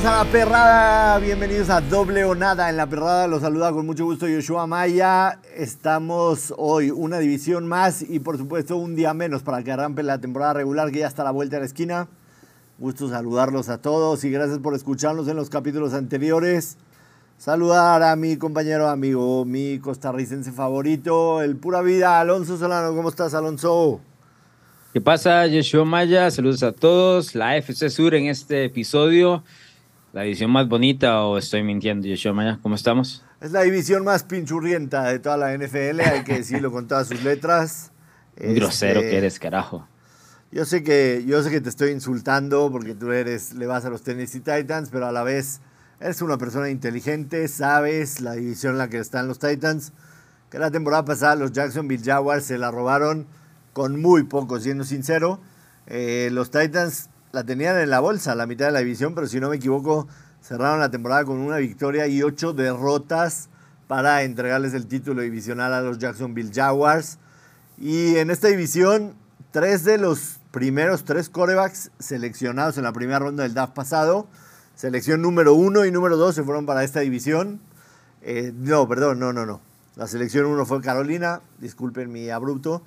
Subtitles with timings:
[0.00, 3.26] Bienvenidos a la perrada, bienvenidos a Doble o Nada en la perrada.
[3.26, 5.40] Los saluda con mucho gusto Yoshua Maya.
[5.54, 10.18] Estamos hoy una división más y por supuesto un día menos para que arranque la
[10.18, 12.08] temporada regular que ya está a la vuelta de la esquina.
[12.78, 16.78] Gusto saludarlos a todos y gracias por escucharnos en los capítulos anteriores.
[17.36, 22.96] Saludar a mi compañero amigo, mi costarricense favorito, el pura vida, Alonso Solano.
[22.96, 24.00] ¿Cómo estás, Alonso?
[24.94, 26.30] ¿Qué pasa, Yoshua Maya?
[26.30, 27.34] Saludos a todos.
[27.34, 29.44] La FC Sur en este episodio.
[30.12, 32.58] La división más bonita, o estoy mintiendo, Yoshua Maya.
[32.62, 33.24] ¿Cómo estamos?
[33.40, 37.22] Es la división más pinchurrienta de toda la NFL, hay que decirlo con todas sus
[37.22, 37.92] letras.
[38.40, 39.86] Un grosero Este, que eres, carajo.
[40.50, 43.90] Yo sé que yo sé que te estoy insultando porque tú eres le vas a
[43.90, 45.60] los Tennessee Titans, pero a la vez
[46.00, 49.92] eres una persona inteligente, sabes la división en la que están los Titans,
[50.50, 53.26] que la temporada pasada los Jacksonville Jaguars se la robaron
[53.72, 55.40] con muy poco, siendo sincero.
[55.86, 59.40] Eh, los Titans la tenían en la bolsa, la mitad de la división, pero si
[59.40, 60.08] no me equivoco,
[60.42, 63.48] cerraron la temporada con una victoria y ocho derrotas
[63.86, 67.18] para entregarles el título divisional a los Jacksonville Jaguars.
[67.78, 69.14] Y en esta división,
[69.52, 74.26] tres de los primeros tres corebacks seleccionados en la primera ronda del draft pasado,
[74.74, 77.60] selección número uno y número dos se fueron para esta división.
[78.22, 79.60] Eh, no, perdón, no, no, no.
[79.96, 82.82] La selección uno fue Carolina, disculpen mi abrupto.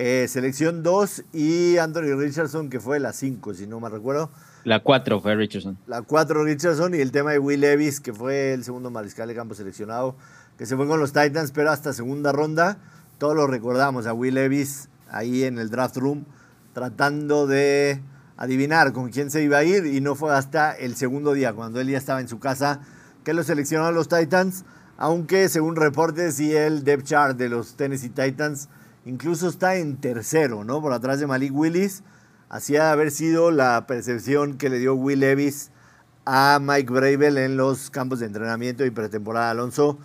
[0.00, 4.30] Eh, selección 2 y Anthony Richardson, que fue la 5, si no me recuerdo.
[4.62, 5.76] La 4 fue Richardson.
[5.88, 9.34] La 4 Richardson y el tema de Will Levis, que fue el segundo mariscal de
[9.34, 10.14] campo seleccionado,
[10.56, 12.78] que se fue con los Titans, pero hasta segunda ronda.
[13.18, 16.26] Todos lo recordamos a Will Levis ahí en el draft room,
[16.74, 18.00] tratando de
[18.36, 21.80] adivinar con quién se iba a ir y no fue hasta el segundo día, cuando
[21.80, 22.82] él ya estaba en su casa,
[23.24, 24.64] que lo seleccionaron los Titans,
[24.96, 28.68] aunque según reportes y el depth chart de los Tennessee Titans,
[29.08, 30.82] incluso está en tercero, ¿no?
[30.82, 32.02] Por atrás de Malik Willis.
[32.50, 35.70] Hacía haber sido la percepción que le dio Will Levis
[36.24, 39.98] a Mike Bravel en los campos de entrenamiento y pretemporada Alonso.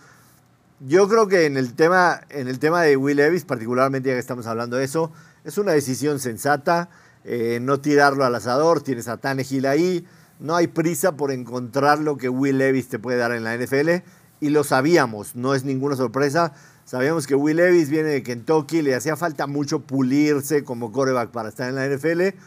[0.79, 4.19] Yo creo que en el tema, en el tema de Will Levis, particularmente ya que
[4.19, 5.11] estamos hablando de eso,
[5.43, 6.89] es una decisión sensata.
[7.25, 10.05] eh, no tirarlo al asador, tienes a Tannehill ahí.
[10.39, 14.03] No hay prisa por encontrar lo que Will Levis te puede dar en la NFL.
[14.41, 16.53] Y lo sabíamos, no es ninguna sorpresa.
[16.85, 21.49] Sabíamos que Will Levis viene de Kentucky, le hacía falta mucho pulirse como coreback para
[21.49, 22.37] estar en la NFL.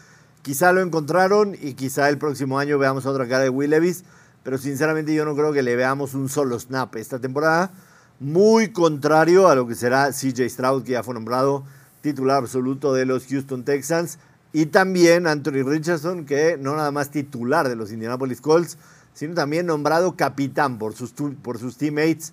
[0.43, 4.05] Quizá lo encontraron y quizá el próximo año veamos otra cara de Will Levis,
[4.43, 7.73] pero sinceramente yo no creo que le veamos un solo snap esta temporada.
[8.21, 11.65] Muy contrario a lo que será CJ Stroud, que ya fue nombrado
[12.03, 14.19] titular absoluto de los Houston Texans,
[14.53, 18.79] y también Anthony Richardson, que no nada más titular de los Indianapolis Colts,
[19.13, 22.33] sino también nombrado capitán por sus, por sus teammates.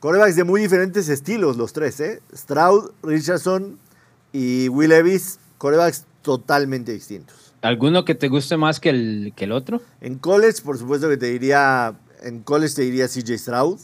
[0.00, 2.20] Corebacks de muy diferentes estilos, los tres, ¿eh?
[2.34, 3.78] Stroud, Richardson
[4.32, 7.52] y Will Levis, corebacks totalmente distintos.
[7.62, 9.82] ¿Alguno que te guste más que el, que el otro?
[10.00, 13.80] En college, por supuesto que te diría, en college te diría CJ Stroud.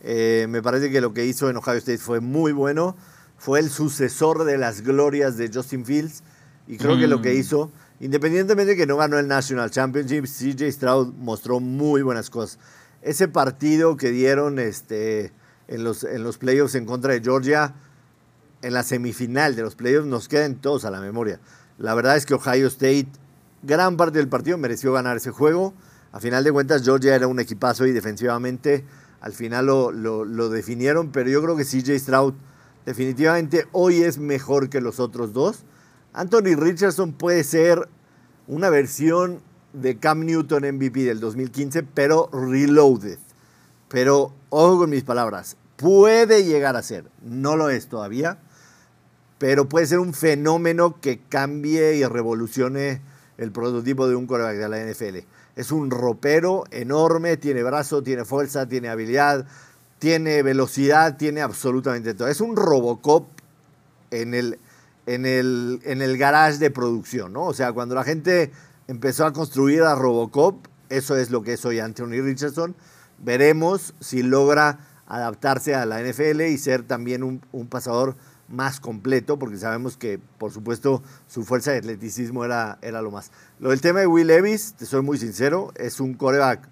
[0.00, 2.96] Eh, me parece que lo que hizo en Ohio State fue muy bueno.
[3.36, 6.22] Fue el sucesor de las glorias de Justin Fields.
[6.66, 7.38] Y creo que lo que Mm.
[7.38, 12.58] hizo, independientemente de que no ganó el National Championship, CJ Stroud mostró muy buenas cosas.
[13.02, 15.32] Ese partido que dieron este,
[15.68, 17.74] en, los, en los playoffs en contra de Georgia,
[18.62, 21.40] en la semifinal de los playoffs, nos quedan todos a la memoria.
[21.78, 23.06] La verdad es que Ohio State,
[23.62, 25.74] gran parte del partido, mereció ganar ese juego.
[26.10, 28.84] A final de cuentas, Georgia era un equipazo y defensivamente
[29.20, 32.34] al final lo, lo- lo definieron, pero yo creo que CJ Stroud
[32.86, 35.64] definitivamente hoy es mejor que los otros dos.
[36.14, 37.88] Anthony Richardson puede ser
[38.46, 39.40] una versión
[39.74, 43.18] de Cam Newton MVP del 2015, pero reloaded.
[43.88, 48.38] Pero ojo con mis palabras, puede llegar a ser, no lo es todavía,
[49.38, 53.00] pero puede ser un fenómeno que cambie y revolucione
[53.38, 55.26] el prototipo de un quarterback de la NFL.
[55.54, 59.46] Es un ropero enorme, tiene brazo, tiene fuerza, tiene habilidad,
[59.98, 62.28] tiene velocidad, tiene absolutamente todo.
[62.28, 63.28] Es un Robocop
[64.10, 64.58] en el,
[65.06, 67.44] en el, en el garage de producción, ¿no?
[67.44, 68.50] O sea, cuando la gente
[68.88, 72.74] empezó a construir a Robocop, eso es lo que es hoy Anthony Richardson.
[73.18, 78.14] Veremos si logra adaptarse a la NFL y ser también un, pasador
[78.48, 83.30] más completo, porque sabemos que, por supuesto, su fuerza de atleticismo era, era lo más.
[83.58, 86.68] Lo del tema de Will Levis, te soy muy sincero, es un coreback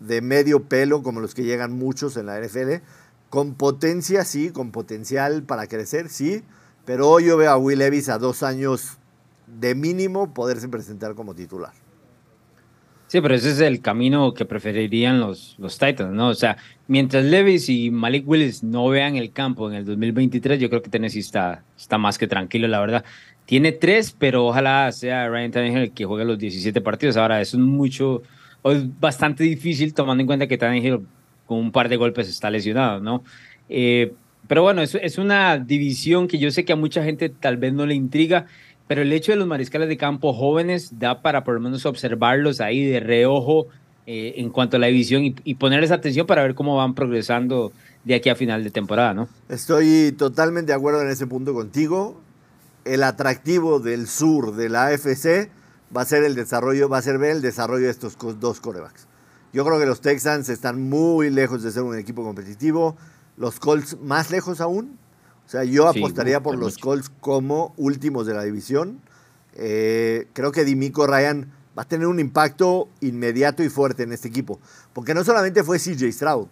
[0.00, 2.82] de medio pelo, como los que llegan muchos en la NFL,
[3.30, 6.44] con potencia, sí, con potencial para crecer, sí,
[6.84, 8.98] pero hoy yo veo a Will Levis a dos años
[9.46, 11.72] de mínimo poderse presentar como titular.
[13.14, 16.30] Sí, pero ese es el camino que preferirían los, los Titans, ¿no?
[16.30, 16.56] O sea,
[16.88, 20.90] mientras Levis y Malik Willis no vean el campo en el 2023, yo creo que
[20.90, 23.04] Tennessee está, está más que tranquilo, la verdad.
[23.46, 27.16] Tiene tres, pero ojalá sea Ryan Tannehill el que juegue los 17 partidos.
[27.16, 28.22] Ahora, eso es mucho,
[28.64, 31.06] es bastante difícil tomando en cuenta que Tannehill
[31.46, 33.22] con un par de golpes está lesionado, ¿no?
[33.68, 34.12] Eh,
[34.48, 37.72] pero bueno, es, es una división que yo sé que a mucha gente tal vez
[37.72, 38.46] no le intriga,
[38.86, 42.60] pero el hecho de los mariscales de campo jóvenes da para por lo menos observarlos
[42.60, 43.66] ahí de reojo
[44.06, 47.72] eh, en cuanto a la división y, ponerles atención para ver cómo van progresando
[48.04, 49.28] de aquí a final de temporada, ¿no?
[49.48, 52.20] Estoy totalmente de acuerdo en ese punto contigo.
[52.84, 55.50] El atractivo del sur de la AFC
[55.96, 59.06] va a ser el desarrollo, va a ser ver el desarrollo de estos dos corebacks.
[59.54, 62.96] Yo creo que los Texans están muy lejos de ser un equipo competitivo.
[63.38, 64.98] Los Colts más lejos aún.
[65.46, 66.84] O sea, yo sí, apostaría por los mucho.
[66.84, 69.00] Colts como últimos de la división.
[69.54, 74.28] Eh, creo que Dimico Ryan va a tener un impacto inmediato y fuerte en este
[74.28, 74.58] equipo.
[74.92, 76.48] Porque no solamente fue CJ Stroud.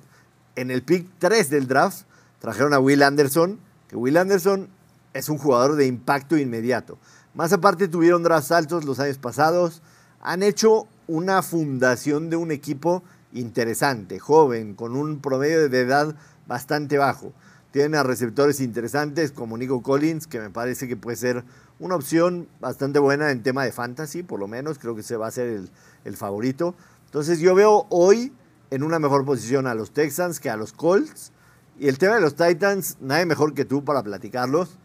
[0.56, 2.02] En el pick 3 del draft
[2.40, 3.58] trajeron a Will Anderson,
[3.88, 4.68] que Will Anderson
[5.14, 6.98] es un jugador de impacto inmediato.
[7.34, 9.80] Más aparte tuvieron drafts altos los años pasados.
[10.20, 13.02] Han hecho una fundación de un equipo
[13.32, 16.14] interesante, joven, con un promedio de edad
[16.46, 17.32] bastante bajo.
[17.72, 21.42] Tienen a receptores interesantes como Nico Collins, que me parece que puede ser
[21.80, 24.78] una opción bastante buena en tema de fantasy, por lo menos.
[24.78, 25.70] Creo que se va a ser el,
[26.04, 26.74] el favorito.
[27.06, 28.32] Entonces yo veo hoy
[28.70, 31.32] en una mejor posición a los Texans que a los Colts.
[31.78, 34.78] Y el tema de los Titans, nadie mejor que tú para platicarlos.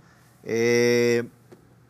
[0.43, 1.23] Eh,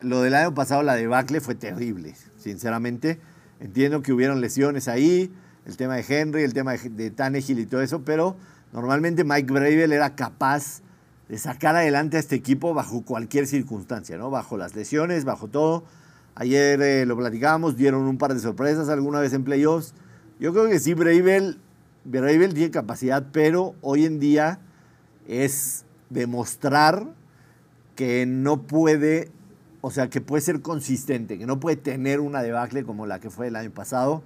[0.00, 3.20] lo del año pasado, la debacle, fue terrible, sinceramente.
[3.60, 5.32] Entiendo que hubieron lesiones ahí,
[5.64, 8.36] el tema de Henry, el tema de, de Tannehill y todo eso, pero
[8.72, 10.82] normalmente Mike Bravel era capaz
[11.28, 14.30] de sacar adelante a este equipo bajo cualquier circunstancia, ¿no?
[14.30, 15.84] Bajo las lesiones, bajo todo.
[16.34, 19.94] Ayer eh, lo platicábamos, dieron un par de sorpresas alguna vez en playoffs.
[20.40, 21.58] Yo creo que sí, Bravel,
[22.04, 24.60] Bravel tiene capacidad, pero hoy en día
[25.26, 27.06] es demostrar
[27.96, 29.30] que no puede,
[29.80, 33.28] o sea, que puede ser consistente, que no puede tener una debacle como la que
[33.28, 34.22] fue el año pasado.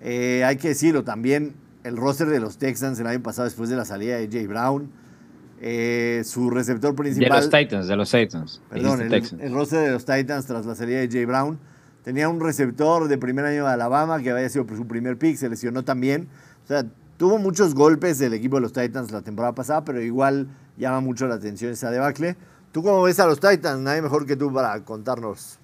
[0.00, 1.54] Eh, hay que decirlo también,
[1.84, 4.90] el roster de los Texans el año pasado después de la salida de Jay Brown,
[5.60, 7.30] eh, su receptor principal.
[7.30, 8.60] De los Titans, de los Titans.
[8.68, 11.58] Perdón, el, el, roster de los Titans tras la salida de Jay Brown.
[12.04, 15.48] Tenía un receptor de primer año de Alabama que había sido su primer pick, se
[15.48, 16.28] lesionó también.
[16.64, 16.84] O sea,
[17.16, 21.26] tuvo muchos golpes del equipo de los Titans la temporada pasada, pero igual llama mucho
[21.26, 22.36] la atención esa debacle.
[22.72, 23.80] ¿Tú cómo ves a los Titans?
[23.80, 25.58] Nadie mejor que tú para contarnos.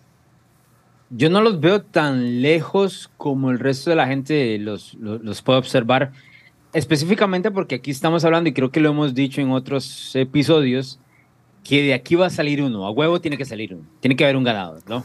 [1.10, 5.42] Yo no los veo tan lejos como el resto de la gente los, los, los
[5.42, 6.12] puede observar
[6.72, 10.98] específicamente porque aquí estamos hablando, y creo que lo hemos dicho en otros episodios,
[11.64, 14.24] que de aquí va a salir uno, a huevo tiene que salir uno, tiene que
[14.24, 15.04] haber un ganador, ¿no?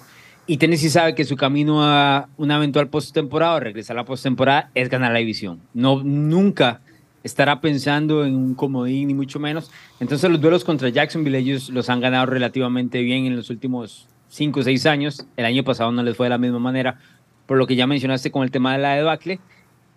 [0.49, 4.71] Y Tennessee sabe que su camino a una eventual postemporada o regresar a la postemporada
[4.75, 5.59] es ganar la división.
[5.73, 6.79] No, nunca
[7.21, 9.69] estará pensando en un comodín, ni mucho menos.
[9.99, 14.61] Entonces los duelos contra Jacksonville ellos los han ganado relativamente bien en los últimos cinco
[14.61, 15.27] o seis años.
[15.35, 16.97] El año pasado no les fue de la misma manera,
[17.45, 19.41] por lo que ya mencionaste con el tema de la debacle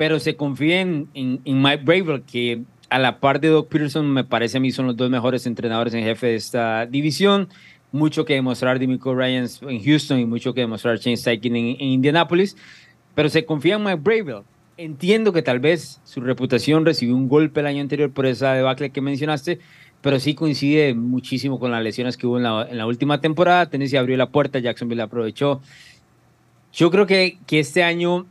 [0.01, 1.09] pero se confía en,
[1.45, 4.97] Mike Braver, que a la par de Doug Peterson me parece a mí son los
[4.97, 7.51] dos mejores entrenadores en jefe de esta división.
[7.93, 11.77] Mucho que demostrar de Miko Ryan en Houston y mucho que demostrar Shane Steichen en,
[11.83, 12.57] Indianapolis,
[13.15, 14.43] pero se confía en Mike Bravel.
[14.79, 18.89] Entiendo que tal vez su reputación recibió un golpe el año anterior por esa debacle
[18.89, 19.59] que mencionaste,
[20.01, 23.69] pero sí coincide muchísimo con las lesiones que hubo en la, en la última temporada.
[23.69, 25.61] Tennessee abrió la puerta, Jacksonville aprovechó.
[26.73, 28.25] Yo creo que, que este año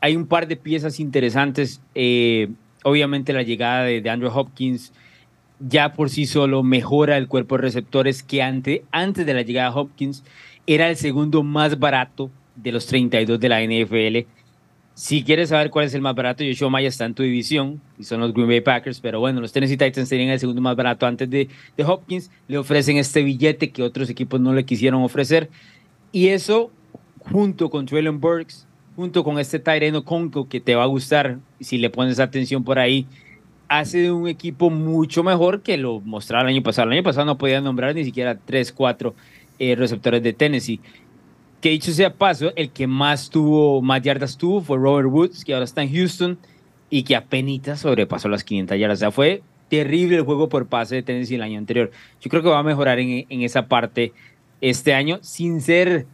[0.00, 1.80] hay un par de piezas interesantes.
[1.94, 2.48] Eh,
[2.84, 4.92] obviamente la llegada de, Andrew Hopkins
[5.60, 9.70] ya por sí solo mejora el cuerpo de receptores que ante, antes de la llegada
[9.70, 10.22] de Hopkins
[10.66, 14.28] era el segundo más barato de los 32 de la NFL.
[14.94, 18.04] Si quieres saber cuál es el más barato, Joshua Maya está en tu división y
[18.04, 21.06] son los Green Bay Packers, pero bueno, los Tennessee Titans tenían el segundo más barato
[21.06, 25.50] antes de, de Hopkins, le ofrecen este billete que otros equipos no le quisieron ofrecer
[26.12, 26.70] y eso
[27.20, 28.67] junto con Traylon Burks
[28.98, 32.80] junto con este Tyreno Conco que te va a gustar si le pones atención por
[32.80, 33.06] ahí,
[33.68, 36.88] hace de un equipo mucho mejor que lo mostraba el año pasado.
[36.88, 39.14] El año pasado no podían nombrar ni siquiera 3, 4
[39.60, 40.80] eh, receptores de Tennessee.
[41.60, 45.54] Que dicho sea paso, el que más tuvo, más yardas tuvo fue Robert Woods, que
[45.54, 46.36] ahora está en Houston
[46.90, 48.98] y que apenas sobrepasó las 500 yardas.
[48.98, 51.92] O sea, fue terrible el juego por pase de Tennessee el año anterior.
[52.20, 54.12] Yo creo que va a mejorar en, en esa parte
[54.60, 56.06] este año sin ser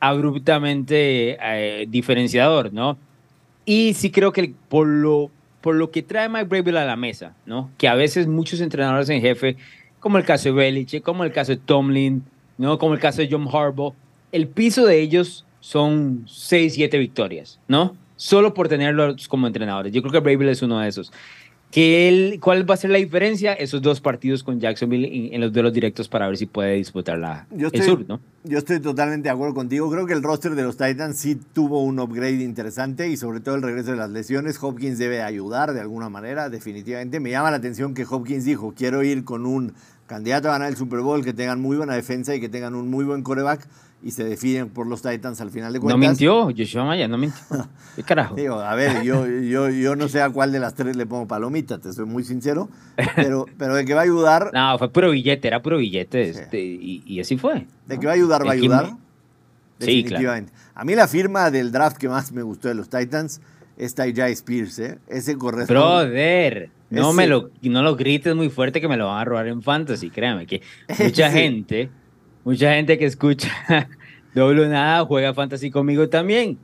[0.00, 2.98] abruptamente eh, diferenciador, ¿no?
[3.64, 7.34] Y sí creo que por lo, por lo que trae Mike Bravel a la mesa,
[7.46, 7.70] ¿no?
[7.78, 9.56] Que a veces muchos entrenadores en jefe,
[10.00, 12.24] como el caso de Belichick, como el caso de Tomlin,
[12.58, 12.78] ¿no?
[12.78, 13.94] Como el caso de John Harbaugh,
[14.32, 17.96] el piso de ellos son 6, 7 victorias, ¿no?
[18.16, 19.92] Solo por tenerlos como entrenadores.
[19.92, 21.12] Yo creo que Bravel es uno de esos.
[21.76, 23.52] Él, ¿Cuál va a ser la diferencia?
[23.52, 27.46] Esos dos partidos con Jacksonville en, los duelos directos para ver si puede disputar la,
[27.50, 28.20] el sur, ¿no?
[28.44, 29.90] Yo estoy totalmente de acuerdo contigo.
[29.90, 33.54] Creo que el roster de los Titans sí tuvo un upgrade interesante y sobre todo
[33.54, 34.62] el regreso de las lesiones.
[34.62, 37.20] Hopkins debe ayudar de alguna manera, definitivamente.
[37.20, 39.72] Me llama la atención que Hopkins dijo, quiero ir con un
[40.06, 42.90] candidato a ganar el Super Bowl, que tengan muy buena defensa y que tengan un
[42.90, 43.66] muy buen coreback
[44.04, 45.98] y se definen por los Titans al final de cuentas.
[45.98, 47.40] No mintió, Joshua Maya, no mintió.
[47.96, 48.34] ¿Qué carajo?
[48.34, 51.26] Digo, a ver, yo, yo, yo no sé a cuál de las tres le pongo
[51.26, 52.68] palomita, te soy muy sincero,
[53.16, 54.50] pero, pero de que va a ayudar...
[54.52, 57.66] No, fue puro billete, era puro billete, este, y, y, así fue.
[57.86, 58.94] De que va a ayudar, va a ayudar.
[59.78, 60.52] Definitivamente.
[60.52, 60.74] Sí, claro.
[60.74, 63.40] A mí la firma del draft que más me gustó de los Titans
[63.78, 64.98] es Jai Spears, ¿eh?
[65.08, 65.80] Ese corresponde...
[65.80, 69.48] Brother, no, me lo, no lo grites muy fuerte que me lo van a robar
[69.48, 70.60] en Fantasy, créame, que
[71.02, 71.88] mucha gente
[72.44, 73.50] mucha gente que escucha
[74.34, 76.58] doble nada juega fantasy conmigo también.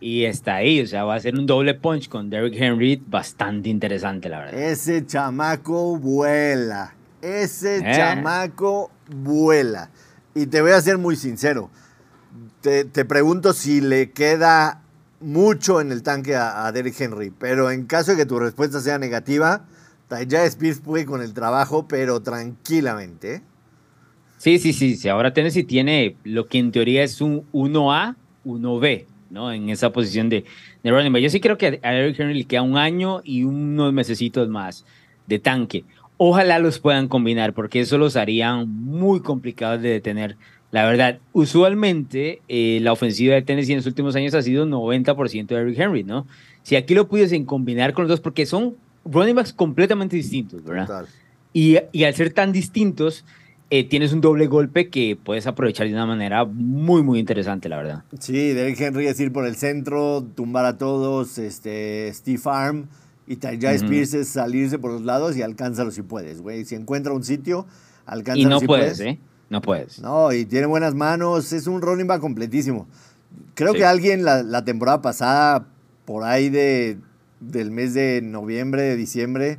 [0.00, 3.70] Y está ahí, o sea, va a ser un doble punch con Derrick Henry bastante
[3.70, 4.60] interesante, la verdad.
[4.60, 6.94] Ese chamaco vuela.
[7.22, 7.96] Ese eh.
[7.96, 9.90] chamaco vuela.
[10.34, 11.70] Y te voy a ser muy sincero.
[12.60, 14.82] Te, pregunto si le queda
[15.20, 18.98] mucho en el tanque a, Derrick Henry, pero en caso de que tu respuesta sea
[18.98, 19.64] negativa,
[20.26, 23.42] ya Spears puede con el trabajo, pero tranquilamente.
[24.38, 25.08] Sí, sí, sí, sí.
[25.08, 29.52] Ahora Tennessee tiene lo que en teoría es un 1A, 1B, ¿no?
[29.52, 30.44] En esa posición de,
[30.82, 31.22] de running back.
[31.22, 34.84] Yo sí creo que a Eric Henry le queda un año y unos mesecitos más
[35.26, 35.84] de tanque.
[36.16, 40.36] Ojalá los puedan combinar porque eso los haría muy complicados de detener.
[40.70, 45.46] La verdad, usualmente eh, la ofensiva de Tennessee en los últimos años ha sido 90%
[45.46, 46.26] de Eric Henry, ¿no?
[46.62, 48.74] Si aquí lo pudiesen combinar con los dos, porque son
[49.04, 51.06] running backs completamente distintos, ¿verdad?
[51.52, 53.24] Y, y al ser tan distintos,
[53.76, 57.78] eh, tienes un doble golpe que puedes aprovechar de una manera muy, muy interesante, la
[57.78, 58.04] verdad.
[58.20, 62.86] Sí, Derek Henry es ir por el centro, tumbar a todos, este, Steve Arm
[63.26, 66.64] y Tajay Spears es salirse por los lados y alcánzalo si puedes, güey.
[66.64, 67.66] Si encuentra un sitio,
[68.06, 69.18] alcánzalo y no si puedes, ¿eh?
[69.50, 69.98] No puedes.
[69.98, 72.86] No, y tiene buenas manos, es un running back completísimo.
[73.56, 75.66] Creo que alguien la, la, temporada pasada,
[76.04, 76.98] por ahí de,
[77.40, 79.58] del mes de noviembre, de diciembre,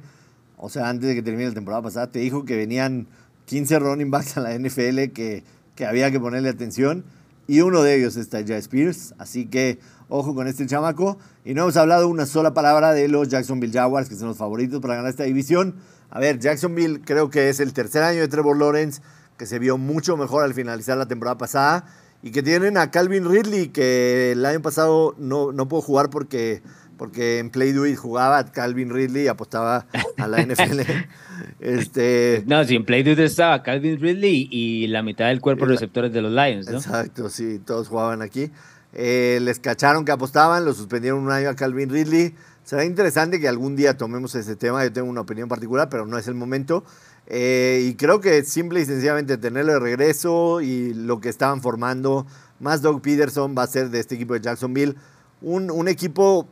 [0.55, 3.07] o sea, antes de que termine la temporada pasada, te dijo que venían
[3.45, 5.43] 15 running backs a la NFL que,
[5.75, 7.05] que había que ponerle atención.
[7.47, 9.13] Y uno de ellos está ya Spears.
[9.17, 11.17] Así que ojo con este chamaco.
[11.43, 14.81] Y no hemos hablado una sola palabra de los Jacksonville Jaguars, que son los favoritos
[14.81, 15.75] para ganar esta división.
[16.09, 19.01] A ver, Jacksonville creo que es el tercer año de Trevor Lawrence,
[19.37, 21.85] que se vio mucho mejor al finalizar la temporada pasada.
[22.23, 26.63] Y que tienen a Calvin Ridley, que el año pasado no, no pudo jugar porque
[26.97, 29.85] porque en Play Do It jugaba Calvin Ridley y apostaba
[30.17, 30.81] a la NFL.
[31.59, 35.65] este, no, sí, en Play Do It estaba Calvin Ridley y la mitad del cuerpo
[35.65, 36.77] de receptores de los Lions, ¿no?
[36.77, 38.51] Exacto, sí, todos jugaban aquí.
[38.93, 42.33] Eh, les cacharon que apostaban, lo suspendieron un año a Calvin Ridley.
[42.63, 44.83] Será interesante que algún día tomemos ese tema.
[44.83, 46.83] Yo tengo una opinión particular, pero no es el momento.
[47.27, 52.25] Eh, y creo que simple y sencillamente tenerlo de regreso y lo que estaban formando,
[52.59, 54.95] más Doug Peterson va a ser de este equipo de Jacksonville
[55.41, 56.47] un, un equipo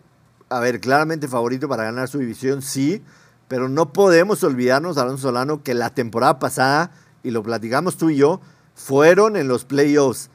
[0.56, 3.02] a ver, claramente favorito para ganar su división, sí,
[3.48, 6.92] pero no podemos olvidarnos, Alonso Solano, que la temporada pasada,
[7.24, 8.42] y lo platicamos tú y yo,
[8.76, 10.30] fueron en los playoffs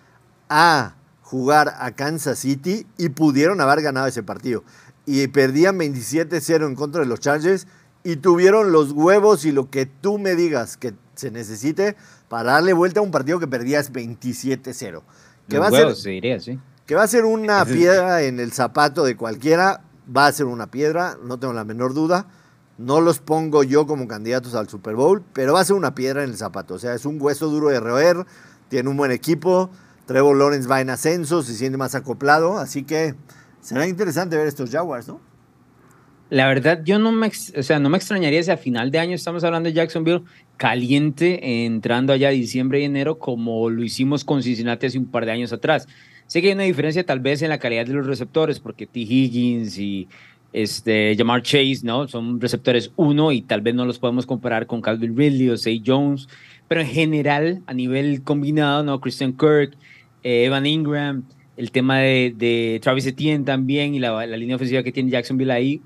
[0.48, 4.64] a jugar a Kansas City y pudieron haber ganado ese partido.
[5.06, 7.66] Y perdían 27-0 en contra de los Chargers
[8.02, 11.96] y tuvieron los huevos y lo que tú me digas que se necesite
[12.28, 15.02] para darle vuelta a un partido que perdías 27-0.
[15.48, 16.58] Que, va a ser, sí.
[16.86, 19.82] que va a ser una piedra en el zapato de cualquiera,
[20.14, 22.26] va a ser una piedra, no tengo la menor duda.
[22.78, 26.22] No los pongo yo como candidatos al Super Bowl, pero va a ser una piedra
[26.22, 26.74] en el zapato.
[26.74, 28.24] O sea, es un hueso duro de roer,
[28.68, 29.70] tiene un buen equipo.
[30.06, 33.14] Trevor Lawrence va en ascenso, se siente más acoplado, así que
[33.60, 35.20] será interesante ver estos Jaguars, ¿no?
[36.30, 39.14] La verdad, yo no me, o sea, no me extrañaría si a final de año
[39.14, 40.24] estamos hablando de Jacksonville
[40.56, 45.32] caliente, entrando allá diciembre y enero, como lo hicimos con Cincinnati hace un par de
[45.32, 45.88] años atrás.
[46.28, 49.00] Sé que hay una diferencia tal vez en la calidad de los receptores, porque T.
[49.00, 50.08] Higgins y
[50.52, 52.06] este, Jamar Chase, ¿no?
[52.06, 55.82] Son receptores uno y tal vez no los podemos comparar con Calvin Ridley o Say
[55.84, 56.28] Jones,
[56.68, 59.00] pero en general, a nivel combinado, ¿no?
[59.00, 59.74] Christian Kirk,
[60.22, 61.24] eh, Evan Ingram,
[61.56, 65.80] el tema de, Travis Etienne también y la, línea ofensiva que tiene Jacksonville ahí,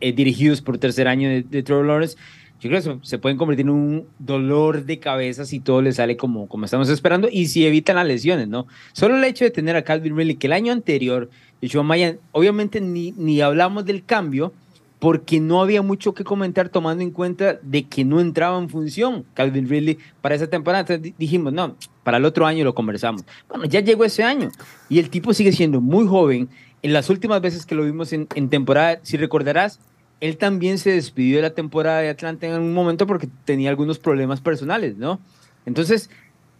[0.00, 2.16] eh, dirigidos por tercer año de, de Trevor Lawrence,
[2.62, 6.16] yo creo que se pueden convertir en un dolor de cabeza si todo le sale
[6.16, 8.68] como, como estamos esperando y si evitan las lesiones, ¿no?
[8.92, 11.28] Solo el hecho de tener a Calvin Ridley, que el año anterior,
[11.60, 14.52] Joshua Maya, obviamente ni, ni hablamos del cambio
[15.00, 19.24] porque no había mucho que comentar tomando en cuenta de que no entraba en función
[19.34, 20.82] Calvin Ridley para esa temporada.
[20.82, 23.24] Entonces dijimos, no, para el otro año lo conversamos.
[23.48, 24.50] Bueno, ya llegó ese año
[24.88, 26.48] y el tipo sigue siendo muy joven.
[26.82, 29.80] En las últimas veces que lo vimos en, en temporada, si recordarás,
[30.22, 33.98] él también se despidió de la temporada de Atlanta en un momento porque tenía algunos
[33.98, 35.18] problemas personales, ¿no?
[35.66, 36.10] Entonces,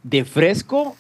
[0.03, 0.97] de fresco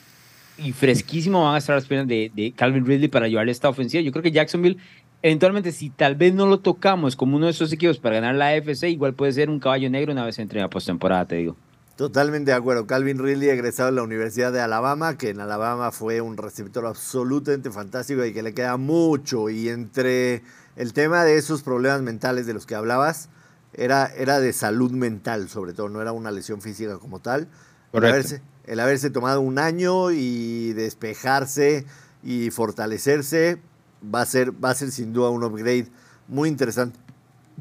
[0.56, 4.00] y fresquísimo van a estar las piernas de, Calvin Ridley para llevarle esta ofensiva.
[4.00, 4.76] Yo creo que Jacksonville,
[5.22, 8.50] eventualmente, si tal vez no lo tocamos como uno de esos equipos para ganar la
[8.50, 11.56] AFC, igual puede ser un caballo negro una vez entre la postemporada, te digo.
[11.96, 12.86] Totalmente de acuerdo.
[12.86, 17.72] Calvin Ridley, egresado de la Universidad de Alabama, que en Alabama fue un receptor absolutamente
[17.72, 19.50] fantástico y que le queda mucho.
[19.50, 20.42] Y entre
[20.76, 23.28] el tema de esos problemas mentales de los que hablabas,
[23.74, 27.48] era, era de salud mental, sobre todo, no era una lesión física como tal.
[27.90, 31.84] Correcto el haberse tomado un año y despejarse
[32.22, 33.60] y fortalecerse
[34.02, 35.88] va a ser, va a ser sin duda un upgrade
[36.28, 36.98] muy interesante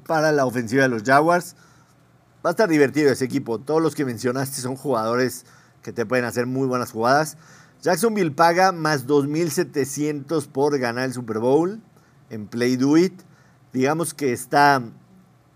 [0.06, 1.56] para la ofensiva de los Jaguars.
[2.46, 3.60] Va a estar divertido ese equipo.
[3.60, 5.46] Todos los que mencionaste son jugadores
[5.84, 7.38] que te pueden hacer muy buenas jugadas.
[7.82, 11.82] Jacksonville paga más 2.700 por ganar el Super Bowl
[12.32, 13.14] en Play Do It.
[13.74, 14.82] Digamos que está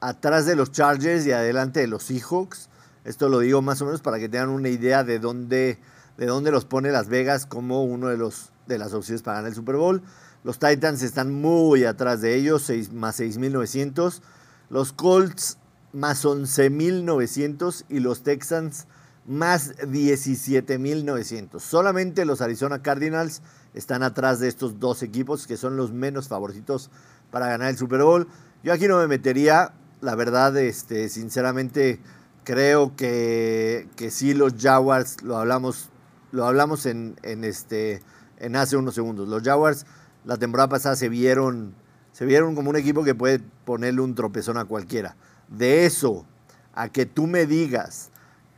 [0.02, 2.70] atrás de los Chargers y adelante de los Seahawks.
[3.04, 5.80] Esto lo digo más o menos para que tengan una idea de dónde,
[6.18, 9.50] de dónde los pone Las Vegas como uno de, los, de las opciones para ganar
[9.50, 10.04] el Super Bowl.
[10.44, 14.22] Los Titans están muy atrás de ellos, 6, más 6.900.
[14.70, 15.58] Los Colts
[15.92, 18.86] más 11.900 y los Texans
[19.28, 21.60] más 17.900.
[21.60, 23.42] Solamente los Arizona Cardinals
[23.74, 26.90] están atrás de estos dos equipos que son los menos favoritos
[27.32, 28.28] para ganar el Super Bowl.
[28.64, 32.00] Yo aquí no me metería, la verdad, este, sinceramente
[32.46, 35.90] Creo que, que sí los Jaguars, lo hablamos,
[36.32, 38.04] lo hablamos en, este,
[38.38, 39.28] en hace unos segundos.
[39.28, 39.88] Los Jaguars
[40.26, 41.74] la temporada pasada se vieron,
[42.12, 45.16] se vieron como un equipo que puede ponerle un tropezón a cualquiera.
[45.48, 46.28] De eso
[46.76, 48.12] a que tú me digas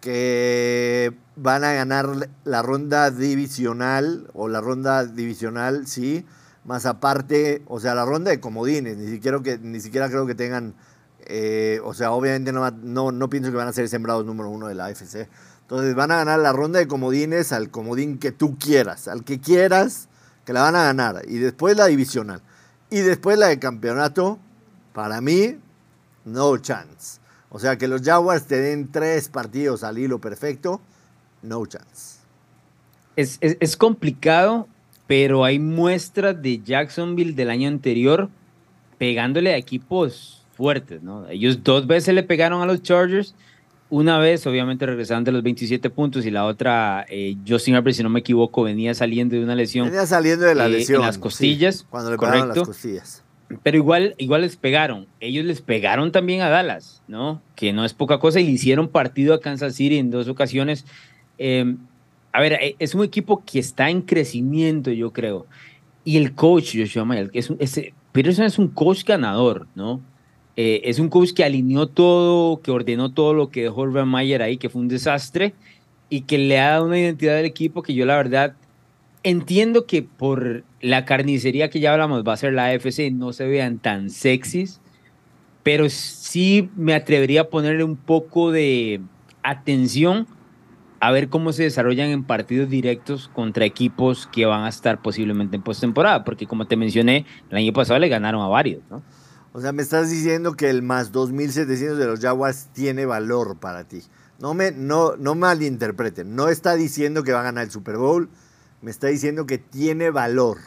[0.07, 6.25] que van a ganar la ronda divisional o la ronda divisional, sí,
[6.63, 10.33] más aparte, o sea, la ronda de comodines, ni siquiera, que, ni siquiera creo que
[10.33, 10.75] tengan
[11.25, 14.67] eh, o sea, obviamente no, no, no, pienso que van a ser sembrados número uno
[14.67, 15.27] de la AFC.
[15.63, 19.41] Entonces van a ganar la ronda de comodines al comodín que tú quieras, al que
[19.41, 20.07] quieras,
[20.46, 21.24] que la van a ganar.
[21.27, 22.41] Y después la divisional.
[22.89, 24.39] Y después la de campeonato,
[24.93, 25.59] para mí,
[26.24, 27.20] no chance.
[27.50, 30.81] O sea, que los Jaguars te den tres partidos al hilo perfecto,
[31.42, 32.20] no chance.
[33.16, 34.68] Es, es, es complicado,
[35.07, 38.29] pero hay muestras de Jacksonville del año anterior
[38.98, 41.27] pegándole a equipos fuertes, ¿no?
[41.29, 43.36] Ellos dos veces le pegaron a los Chargers,
[43.90, 48.03] una vez obviamente regresaron de los 27 puntos y la otra, eh, Justin Herbert, si
[48.03, 49.88] no me equivoco, venía saliendo de una lesión.
[49.88, 51.01] Venía saliendo de la eh, lesión.
[51.01, 51.86] En las costillas.
[51.90, 53.24] cuando le pegaron las costillas.
[53.64, 55.07] Pero igual, igual les pegaron.
[55.20, 57.42] Ellos les pegaron también a Dallas, ¿no?
[57.55, 60.86] Que no es poca cosa y hicieron partido a Kansas City en dos ocasiones.
[61.38, 61.77] Em,
[62.33, 65.46] a ver, eh, es un equipo que está en crecimiento, yo creo.
[66.03, 70.01] Y el coach, Joshua Mayer, es un, ese, Peterson es un coach ganador, ¿no?
[70.55, 74.42] Eh, es un coach que alineó todo, que ordenó todo lo que dejó Urban Mayer
[74.42, 75.53] ahí, que fue un desastre,
[76.10, 78.55] y que le ha dado una identidad al equipo que yo la verdad
[79.29, 83.46] entiendo que por la carnicería que ya hablamos va a ser la AFC, no se
[83.46, 84.79] vean tan sexys,
[85.63, 89.01] pero sí me atrevería a ponerle un poco de
[89.44, 90.27] atención
[91.01, 95.57] a ver cómo se desarrollan en partidos directos contra equipos que van a estar posiblemente
[95.57, 99.03] en postemporada, porque como te mencioné, el año pasado le ganaron a varios, ¿no?
[99.51, 103.83] O sea, me estás diciendo que el más 2.700 de los Jaguars tiene valor para
[103.83, 104.03] ti.
[104.40, 106.35] No me no, no malinterpreten.
[106.35, 108.29] No está diciendo que va a ganar el Super Bowl.
[108.81, 110.57] Me está diciendo que tiene valor.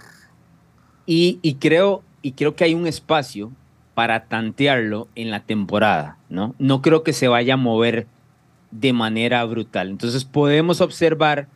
[1.07, 3.51] Y, creo, y creo que hay un espacio
[3.95, 6.55] para tantearlo en la temporada, ¿no?
[6.59, 8.07] No creo que se vaya a mover
[8.71, 9.89] de manera brutal.
[9.91, 11.49] Entonces podemos observar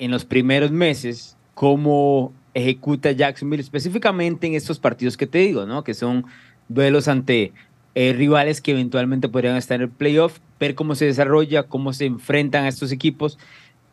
[0.00, 5.84] en los primeros meses cómo ejecuta Jacksonville, específicamente en estos partidos que te digo, ¿no?
[5.84, 6.24] Que son
[6.68, 7.52] duelos ante
[7.94, 12.06] eh, rivales que eventualmente podrían estar en el playoff, ver cómo se desarrolla, cómo se
[12.06, 13.38] enfrentan a estos equipos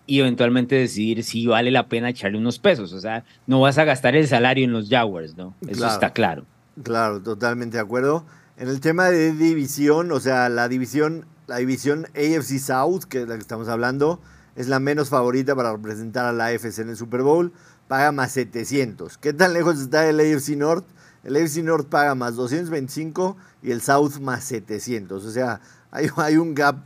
[0.06, 2.94] y eventualmente decidir si vale la pena echarle unos pesos.
[2.94, 5.56] O sea, no vas a gastar el salario en los Jaguars, ¿no?
[5.68, 6.46] Eso está claro.
[6.84, 8.26] Claro, totalmente de acuerdo.
[8.58, 13.28] En el tema de división, o sea, la división, la división AFC South, que es
[13.28, 14.20] la que estamos hablando,
[14.56, 17.54] es la menos favorita para representar a la AFC en el Super Bowl.
[17.88, 19.18] Paga más 700.
[19.18, 20.86] ¿Qué tan lejos está el AFC North?
[21.24, 25.24] El AFC North paga más 225 y el South más 700.
[25.24, 25.62] O sea,
[25.92, 26.78] hay, hay un gap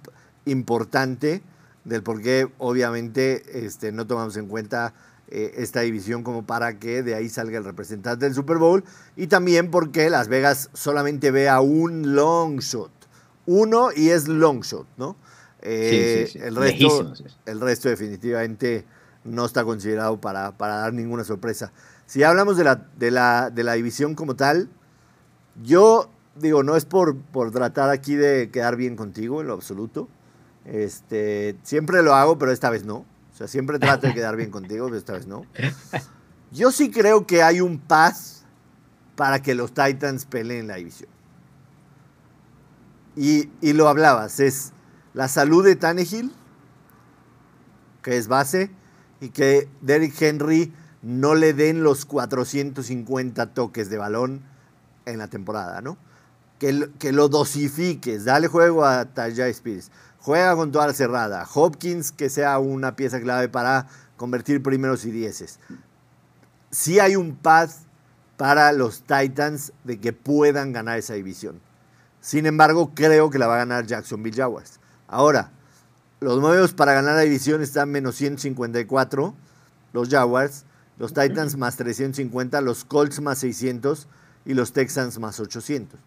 [0.46, 1.42] importante
[1.88, 4.94] del por qué obviamente este, no tomamos en cuenta
[5.30, 8.84] eh, esta división como para que de ahí salga el representante del Super Bowl
[9.16, 12.92] y también porque Las Vegas solamente ve a un long shot.
[13.46, 15.16] Uno y es long shot, ¿no?
[15.62, 17.14] Eh, el, resto,
[17.46, 18.86] el resto definitivamente
[19.24, 21.72] no está considerado para, para dar ninguna sorpresa.
[22.06, 24.70] Si hablamos de la, de la, de la división como tal,
[25.64, 30.08] yo digo, no es por, por tratar aquí de quedar bien contigo en lo absoluto.
[30.68, 32.98] Este, siempre lo hago, pero esta vez no.
[32.98, 35.46] O sea, siempre trato de quedar bien contigo, pero esta vez no.
[36.52, 38.46] Yo sí creo que hay un paz
[39.16, 41.10] para que los Titans peleen la división.
[43.16, 44.74] Y, y lo hablabas, es
[45.14, 46.32] la salud de Tannehill,
[48.04, 48.70] que es base,
[49.20, 54.44] y que Derrick Henry no le den los 450 toques de balón
[55.06, 55.98] en la temporada, ¿no?
[56.60, 59.92] Que, que lo dosifiques, dale juego a Tajay Spears,
[60.28, 63.88] juega con toda la cerrada, Hopkins que sea una pieza clave para
[64.18, 65.58] convertir primeros y dieces.
[66.70, 67.72] Sí hay un path
[68.36, 71.62] para los Titans de que puedan ganar esa división.
[72.20, 74.82] Sin embargo, creo que la va a ganar Jacksonville Jaguars.
[75.08, 75.52] Ahora,
[76.20, 79.34] los nuevos para ganar la división están menos 154,
[79.94, 80.66] los Jaguars,
[80.98, 84.10] los Titans más 350, los Colts más 600
[84.44, 85.98] y los Texans más 800.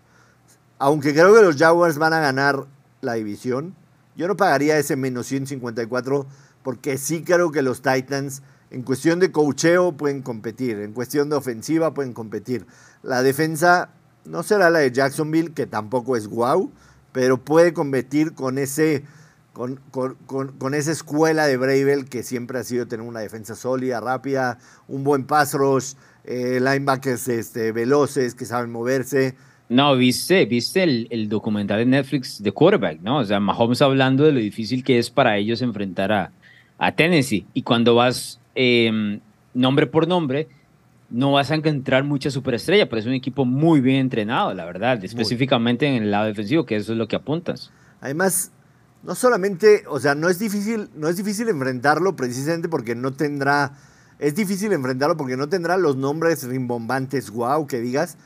[0.78, 2.66] Aunque creo que los Jaguars van a ganar
[3.00, 3.74] la división,
[4.20, 6.26] yo no pagaría ese menos 154
[6.62, 11.36] porque sí creo que los Titans en cuestión de cocheo pueden competir, en cuestión de
[11.36, 12.66] ofensiva pueden competir.
[13.02, 13.88] La defensa
[14.26, 16.70] no será la de Jacksonville, que tampoco es wow,
[17.12, 19.04] pero puede competir con ese
[19.54, 19.80] con,
[20.26, 25.02] con, esa escuela de Bravel que siempre ha sido tener una defensa sólida, rápida, un
[25.02, 29.34] buen pass rush, eh, linebackers este, veloces que saben moverse.
[29.70, 33.18] No, viste, viste el, documental de Netflix de quarterback, ¿no?
[33.18, 36.32] O sea, Mahomes hablando de lo difícil que es para ellos enfrentar a,
[36.76, 37.46] a Tennessee.
[37.54, 39.20] Y cuando vas em,
[39.54, 40.48] nombre por nombre,
[41.08, 45.04] no vas a encontrar mucha superestrella, pero es un equipo muy bien entrenado, la verdad,
[45.04, 47.70] específicamente en el lado defensivo, que eso es lo que apuntas.
[48.00, 48.50] Además,
[49.04, 53.74] no solamente, o sea, no es difícil, no es difícil enfrentarlo precisamente porque no tendrá,
[54.18, 58.18] es difícil enfrentarlo porque no tendrá los nombres rimbombantes, wow, que digas,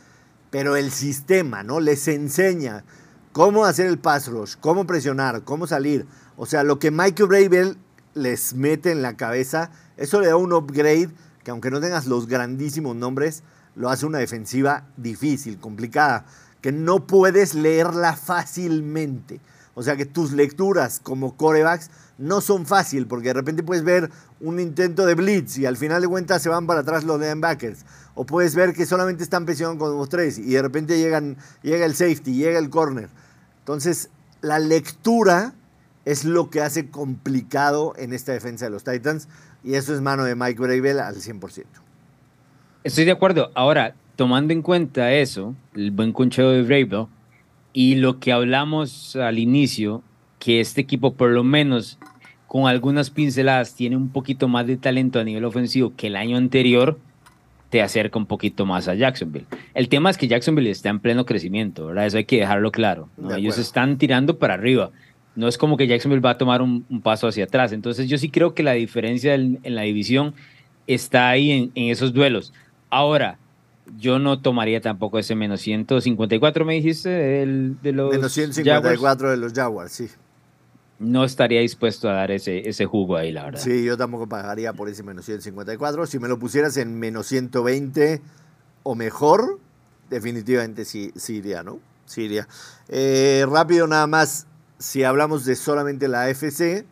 [0.55, 1.81] pero el sistema, ¿no?
[1.81, 2.85] Les enseña
[3.33, 6.07] cómo hacer el pass rush, cómo presionar, cómo salir.
[6.37, 7.77] O sea, lo que Michael Bravel
[8.15, 11.11] les mete en la cabeza, eso le da un upgrade
[11.43, 13.43] que aunque no tengas los grandísimos nombres,
[13.75, 16.25] lo hace una defensiva difícil, complicada,
[16.61, 19.41] que no puedes leerla fácilmente.
[19.75, 24.09] O sea que tus lecturas como corebacks no son fácil, porque de repente puedes ver
[24.41, 27.85] un intento de blitz y al final de cuentas se van para atrás los linebackers.
[28.15, 31.85] O puedes ver que solamente están presionando con los tres y de repente llegan, llega
[31.85, 33.09] el safety, llega el corner.
[33.61, 35.55] Entonces, la lectura
[36.05, 39.29] es lo que hace complicado en esta defensa de los Titans
[39.65, 41.65] y eso es mano de Mike Bravel al 100%.
[42.85, 43.51] Estoy de acuerdo.
[43.55, 47.07] Ahora, tomando en cuenta eso, el buen concheo de Bravel,
[47.73, 50.03] y lo que hablamos al inicio,
[50.39, 51.99] que este equipo por lo menos
[52.47, 56.37] con algunas pinceladas tiene un poquito más de talento a nivel ofensivo que el año
[56.37, 56.99] anterior,
[57.75, 59.47] te acerca un poquito más a Jacksonville.
[59.75, 62.07] El tema es que Jacksonville está en pleno crecimiento, ¿verdad?
[62.07, 63.09] Eso hay que dejarlo claro.
[63.37, 64.93] Ellos están tirando para arriba.
[65.35, 67.73] No es como que Jacksonville va a tomar un, paso hacia atrás.
[67.73, 70.35] Entonces yo sí creo que la diferencia en, la división
[70.87, 72.53] está ahí en, en esos duelos.
[72.91, 73.39] Ahora,
[73.99, 79.37] yo no tomaría tampoco ese menos 154, me dijiste, el, de los Menos 154 de
[79.37, 80.07] los Jaguars, sí.
[81.05, 83.61] No estaría dispuesto a dar ese, ese jugo ahí, la verdad.
[83.61, 86.07] Sí, yo tampoco pagaría por ese menos 154.
[86.07, 88.23] Si me lo pusieras en menos 120
[88.83, 89.59] o mejor,
[90.11, 91.81] definitivamente sí, iría, ¿no?
[92.07, 92.49] Sí iría.
[92.89, 94.47] Eh, rápido nada más,
[94.79, 96.87] si hablamos de solamente la AFC,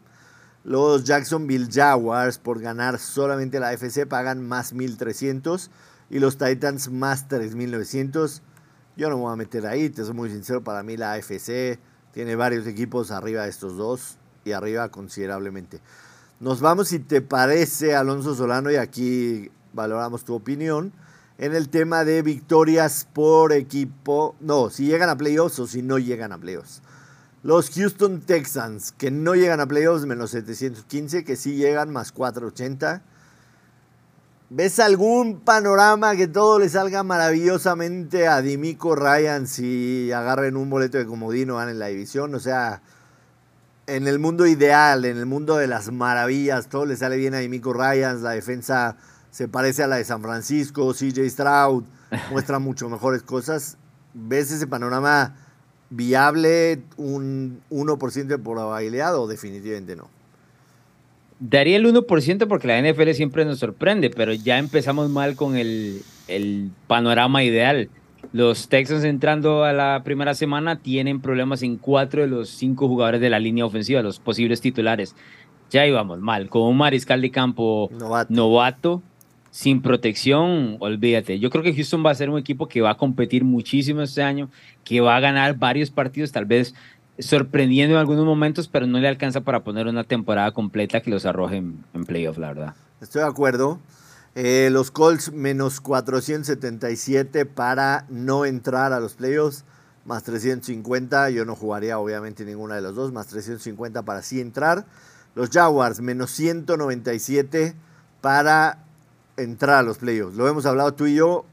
[0.65, 5.71] los Jacksonville Jaguars por ganar solamente la AFC pagan más 1300
[6.11, 8.41] y los Titans más 3.900.
[8.97, 11.79] Yo no me voy a meter ahí, te soy muy sincero, para mí la AFC
[12.13, 15.81] tiene varios equipos arriba de estos dos y arriba considerablemente.
[16.41, 20.93] Nos vamos, si te parece, Alonso Solano, y aquí valoramos tu opinión,
[21.39, 25.99] en el tema de victorias por equipo, no, si llegan a playoffs o si no
[25.99, 26.83] llegan a playoffs.
[27.43, 33.03] Los Houston Texans, que no llegan a playoffs, menos 715, que sí llegan, más 480.
[34.55, 40.99] ¿Ves algún panorama que todo le salga maravillosamente a Dimico Ryan si agarren un boleto
[40.99, 42.35] de comodino van en la división?
[42.35, 42.83] O sea,
[43.87, 47.39] en el mundo ideal, en el mundo de las maravillas, todo le sale bien a
[47.39, 48.99] Dimico Ryan, la defensa
[49.31, 51.85] se parece a la de San Francisco, CJ Stroud
[52.31, 53.79] muestra mucho mejores cosas.
[54.13, 55.35] ¿Ves ese panorama
[55.89, 60.12] viable, un 1% de probabilidad o definitivamente no?
[61.45, 66.01] Daría el 1% porque la NFL siempre nos sorprende, pero ya empezamos mal con el,
[66.87, 67.91] panorama ideal.
[68.33, 73.21] Los Texans entrando a la primera semana tienen problemas en cuatro de los cinco jugadores
[73.21, 75.17] de la línea ofensiva, los posibles titulares.
[75.69, 77.91] Ya íbamos mal, con un mariscal de campo
[78.29, 79.03] novato,
[79.51, 81.41] sin protección, olvídate.
[81.41, 84.23] Yo creo que Houston va a ser un equipo que va a competir muchísimo este
[84.23, 84.49] año,
[84.85, 86.73] que va a ganar varios partidos, tal vez
[87.23, 91.25] sorprendiendo en algunos momentos, pero no le alcanza para poner una temporada completa que los
[91.27, 92.75] arroje en, playoff, la verdad.
[93.01, 93.79] Estoy de acuerdo.
[94.35, 99.65] Eh, los Colts menos 477 para no entrar a los playoffs,
[100.05, 101.31] más 350.
[101.31, 104.87] Yo no jugaría obviamente ninguna de los dos, más 350 para sí entrar.
[105.35, 107.75] Los Jaguars menos 197
[108.21, 108.85] para
[109.37, 110.37] entrar a los playoffs.
[110.37, 111.45] Lo hemos hablado tú y yo.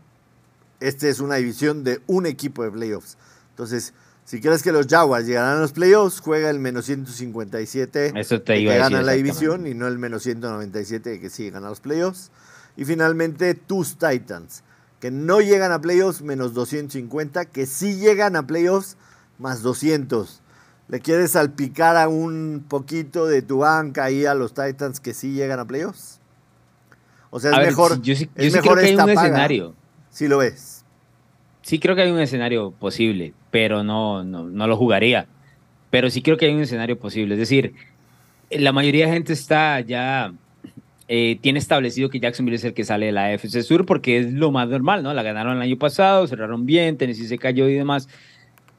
[0.79, 3.17] Esta es una división de un equipo de playoffs.
[3.51, 3.93] Entonces,
[4.29, 8.63] si crees que los Jaguars llegarán a los playoffs, juega el menos 157 Eso te
[8.63, 12.29] que gana la división y no el menos 197 que sí gana los playoffs.
[12.77, 14.61] Y finalmente, tus Titans,
[14.99, 18.97] que no llegan a playoffs, menos 250, que sí llegan a playoffs,
[19.39, 20.43] más 200.
[20.89, 25.33] ¿Le quieres salpicar a un poquito de tu banca ahí a los Titans que sí
[25.33, 26.19] llegan a playoffs?
[27.31, 29.75] O sea, es mejor, yo sí, es mejor creo que hay un escenario.
[30.11, 30.78] Si lo ves.
[31.69, 35.27] Sí creo que hay un escenario posible, pero no, no, lo jugaría.
[35.91, 37.35] Pero sí creo que hay un escenario posible.
[37.35, 37.75] Es decir,
[38.49, 40.33] la mayoría de gente está ya,
[41.07, 44.33] eh, tiene establecido que Jacksonville es el que sale de la FC Sur porque es
[44.33, 45.13] lo más normal, ¿no?
[45.13, 48.09] La ganaron el año pasado, cerraron bien, Tennessee se cayó y demás.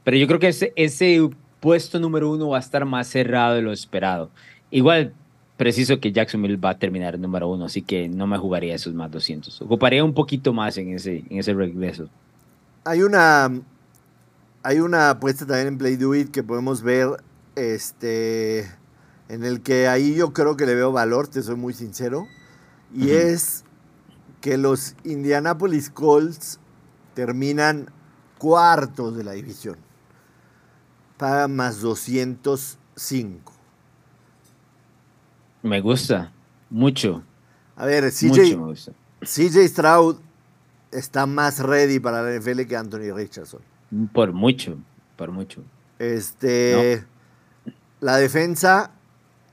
[0.02, 3.62] Pero yo creo que ese, ese puesto número uno va a estar más cerrado de
[3.62, 4.32] lo esperado.
[4.72, 5.12] Igual,
[5.56, 9.12] preciso que Jacksonville va a terminar número uno, así que no me jugaría esos más
[9.12, 9.62] 200.
[9.62, 12.08] Ocuparía un poquito más en ese, en ese regreso.
[12.84, 13.50] Hay una,
[14.62, 17.22] hay una apuesta también en Play Do It que podemos ver,
[17.56, 18.60] este,
[19.28, 22.26] en el que ahí yo creo que le veo valor, te soy muy sincero,
[22.94, 23.64] y es
[24.40, 26.58] que los Indianapolis Colts
[27.14, 27.90] terminan
[28.38, 29.76] cuartos de la división.
[31.18, 33.52] Paga más 205.
[35.62, 36.32] Me gusta,
[36.70, 37.22] mucho.
[37.76, 38.56] A ver, CJ,
[39.20, 40.16] CJ Stroud
[40.92, 43.60] está más ready para la NFL que Anthony Richardson.
[44.12, 44.76] Por mucho,
[45.16, 45.62] por mucho.
[45.98, 47.04] Este,
[48.00, 48.92] La defensa,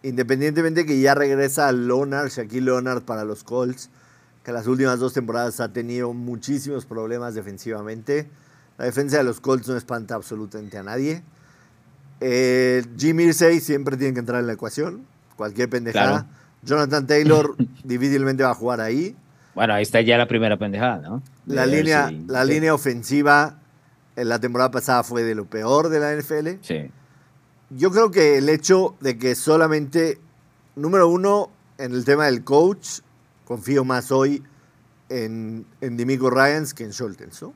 [0.04, 3.90] independientemente que ya regresa a Leonard, Shaquille Leonard para los Colts,
[4.44, 8.30] que las últimas dos temporadas ha tenido muchísimos problemas defensivamente.
[8.78, 11.24] La defensa de los Colts no espanta absolutamente a nadie.
[12.22, 16.28] Eh, Jimmy Irsay siempre tiene que entrar en la ecuación cualquier pendejada.
[16.64, 19.16] Jonathan Taylor difícilmente va a jugar ahí.
[19.58, 21.24] Bueno, ahí está ya la primera pendejada, ¿no?
[21.48, 23.60] La, línea, la línea ofensiva
[24.16, 26.62] en la temporada pasada fue de lo peor de la NFL.
[26.62, 26.92] Sí.
[27.72, 30.20] Yo creo que el hecho de que solamente,
[30.76, 33.00] número uno, en el tema del coach,
[33.46, 34.44] confío más hoy
[35.10, 37.56] en, en Dimico Ryans que en Schultz, ¿no?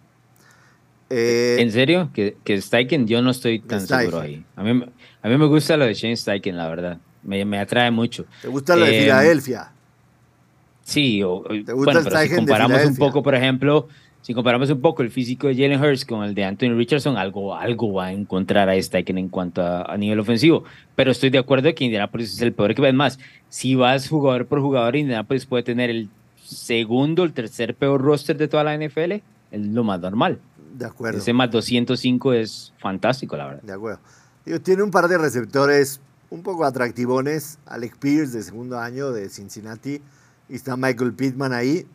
[1.11, 2.09] Eh, ¿En serio?
[2.15, 3.05] ¿Que, que Steichen?
[3.05, 4.43] Yo no estoy tan seguro ahí.
[4.55, 4.83] A mí,
[5.21, 8.25] a mí me gusta lo de Shane Steichen, la verdad me, atrae mucho.
[8.41, 9.71] ¿Te gusta lo de em, Filadelfia?
[10.91, 11.43] Sí, o,
[11.75, 13.87] bueno, pero si comparamos un poco, por ejemplo,
[14.21, 17.55] si comparamos un poco el físico de Jalen Hurts con el de Anthony Richardson, algo,
[17.55, 20.63] algo va a encontrar a Steichen en cuanto a, nivel ofensivo.
[20.95, 23.19] Pero estoy de acuerdo que Indianapolis es el peor que ves más.
[23.49, 26.09] Si vas jugador por jugador, Indianapolis puede tener el
[26.43, 29.11] segundo, el tercer peor roster de toda la NFL.
[29.11, 29.21] Es
[29.61, 30.39] lo más normal.
[30.77, 31.17] De acuerdo.
[31.17, 33.63] Ese más 205 es fantástico, la verdad.
[33.63, 33.99] De acuerdo.
[34.61, 37.57] tiene un par de receptores un poco atractivones.
[37.65, 40.01] Alec Pierce de segundo año de Cincinnati.
[40.51, 41.87] Y está Michael Pittman ahí.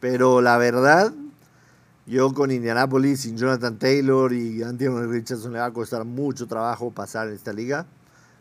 [0.00, 1.12] Pero la verdad,
[2.06, 6.90] yo con Indianapolis, sin Jonathan Taylor y Anthony Richardson, le va a costar mucho trabajo
[6.90, 7.86] pasar en esta liga.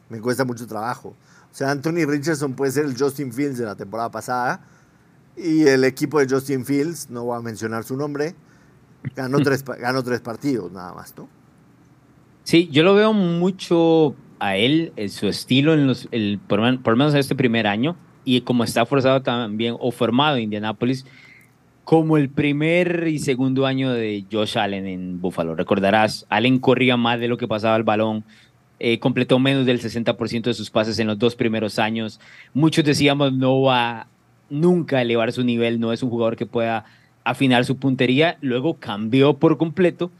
[0.10, 1.10] Me cuesta mucho trabajo.
[1.10, 4.62] O sea, Anthony Richardson puede ser el Justin Fields de la temporada pasada.
[5.38, 8.36] Y el equipo de Justin Fields, no voy a mencionar su nombre,
[9.16, 11.28] ganó tres, ganó tres partidos nada más, ¿no?
[12.44, 16.96] Sí, yo lo veo mucho a él, en su estilo, en los, el, por, lo
[16.98, 21.06] menos en este primer año, y como está forzado también o formado en Indianapolis,
[21.84, 25.56] como el primer y segundo año de Josh Allen en Buffalo.
[25.56, 28.24] Recordarás, Allen corría más de lo que pasaba el balón,
[28.80, 32.20] eh, completó menos del 60% de sus pases en los dos primeros años.
[32.54, 34.08] Muchos decíamos, no va
[34.50, 36.86] nunca elevar su nivel, no es un jugador que pueda
[37.24, 38.38] afinar su puntería.
[38.42, 40.12] Luego cambió por completo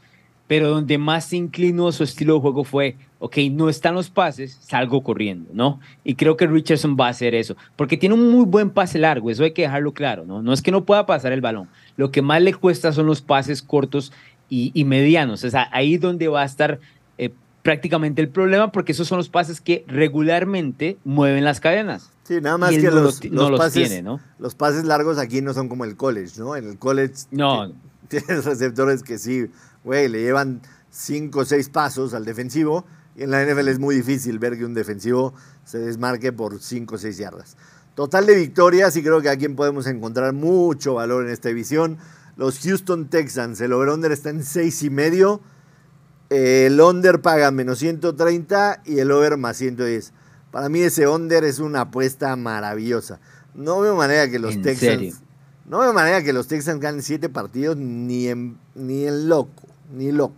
[0.46, 4.58] pero donde más se inclinó su estilo de juego fue, ok, no están los pases,
[4.60, 5.80] salgo corriendo, ¿no?
[6.04, 9.30] Y creo que Richardson va a hacer eso, porque tiene un muy buen pase largo,
[9.30, 10.42] eso hay que dejarlo claro, ¿no?
[10.42, 13.22] No es que no pueda pasar el balón, lo que más le cuesta son los
[13.22, 14.12] pases cortos
[14.50, 16.78] y, medianos, o sea, ahí donde va a estar
[17.18, 17.30] eh,
[17.62, 22.12] prácticamente el problema, porque esos son los pases que regularmente mueven las cadenas.
[22.22, 23.20] Sí, nada más que los,
[23.58, 24.20] pases, tiene, ¿no?
[24.38, 26.54] los pases largos aquí no son como el college, ¿no?
[26.54, 27.72] En el college no.
[28.08, 29.46] tienes receptores que sí
[29.84, 32.84] güey, le llevan cinco o seis pasos al defensivo
[33.16, 36.96] y en la NFL es muy difícil ver que un defensivo se desmarque por cinco
[36.96, 37.56] o seis yardas.
[37.94, 41.98] Total de victorias y creo que aquí podemos encontrar mucho valor en esta división.
[42.36, 45.40] Los Houston Texans, el over-under está en 6 y medio.
[46.28, 50.12] El under paga menos 130 y el over más 110.
[50.50, 53.20] Para mí ese under es una apuesta maravillosa.
[53.54, 55.20] No veo manera que los Texans...
[55.66, 60.12] No veo manera que los Texans ganen 7 partidos ni en, ni en loco, ni
[60.12, 60.34] loco.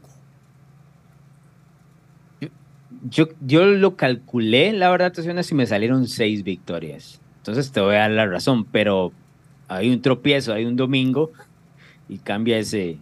[3.09, 7.21] Yo, yo lo calculé, la verdad, si me salieron 6 victorias.
[7.39, 9.13] Entonces te voy a dar la razón, pero
[9.69, 11.31] hay un tropiezo, hay un domingo
[12.09, 12.99] y cambia ese,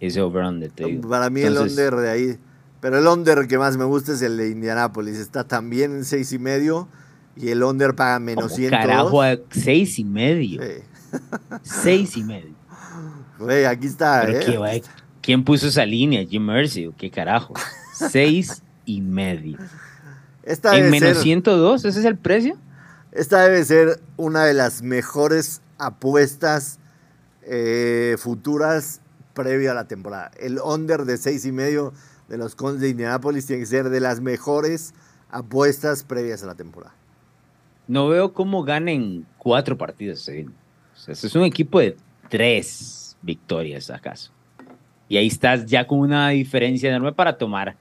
[0.00, 0.70] ese over-under.
[1.08, 2.38] Para mí el under de ahí,
[2.80, 5.16] pero el under que más me gusta es el de Indianapolis.
[5.18, 6.88] Está también en seis y medio
[7.36, 8.70] y el under paga menos 100.
[8.70, 10.60] Carajo, a seis y medio.
[11.62, 12.54] Seis y medio.
[13.36, 14.30] Güey, aquí está.
[14.30, 14.80] ¿eh?
[15.24, 16.22] ¿Quién puso esa línea?
[16.26, 17.54] Jim Mercy, ¿qué carajo?
[17.94, 19.56] seis y medio.
[20.44, 22.58] en menos 102, ¿ese es el precio?
[23.10, 26.78] Esta debe ser una de las mejores apuestas
[27.42, 29.00] eh, futuras
[29.32, 30.30] previa a la temporada.
[30.38, 31.94] El under de seis y medio
[32.28, 34.92] de los Cons de Indianapolis tiene que ser de las mejores
[35.30, 36.94] apuestas previas a la temporada.
[37.88, 40.28] No veo cómo ganen cuatro partidos.
[40.28, 41.96] es un equipo de
[42.28, 44.34] tres victorias, acaso.
[45.08, 47.76] Y ahí estás ya con una diferencia enorme para tomar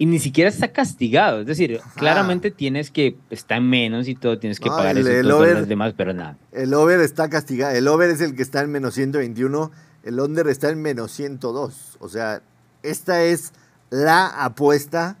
[0.00, 1.40] y ni siquiera está castigado.
[1.42, 5.68] Es decir, claramente tienes que, está en menos y todo, tienes que pagar eso los
[5.68, 6.38] demás, pero nada.
[6.52, 7.76] El over está castigado.
[7.76, 9.70] El over es el que está en menos 121,
[10.04, 11.98] el under está en menos 102.
[12.00, 12.40] O sea,
[12.82, 13.52] esta es
[13.90, 15.18] la apuesta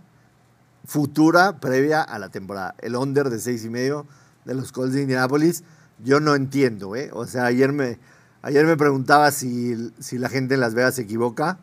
[0.86, 2.74] futura previa a la temporada.
[2.78, 4.06] El under de seis y medio
[4.46, 5.62] de los Colts de Indianapolis,
[6.02, 7.10] yo no entiendo, ¿eh?
[7.12, 7.98] O sea, ayer me,
[8.42, 11.58] ayer me preguntaba si, si la gente en Las Vegas se equivoca.